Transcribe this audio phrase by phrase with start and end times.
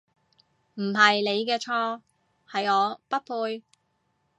[0.73, 2.01] 唔係你嘅錯，
[2.49, 3.61] 係我不配